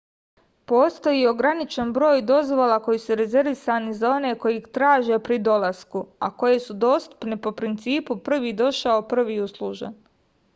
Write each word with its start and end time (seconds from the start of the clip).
postoji 0.69 1.19
ograničen 1.31 1.91
broj 1.97 2.23
dozvola 2.31 2.77
koje 2.87 3.01
su 3.03 3.17
rezervisane 3.19 3.93
za 3.99 4.07
one 4.13 4.31
koji 4.45 4.57
ih 4.61 4.65
traže 4.79 5.19
pri 5.29 5.39
dolasku 5.49 6.03
a 6.29 6.31
koje 6.45 6.63
su 6.65 6.79
dostupne 6.87 7.39
po 7.45 7.55
principu 7.61 8.19
prvi 8.31 8.55
došao 8.65 9.07
prvi 9.15 9.37
uslužen 9.47 9.97